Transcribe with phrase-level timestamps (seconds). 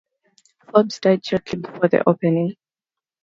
[0.63, 2.55] Forbes died shortly before the opening.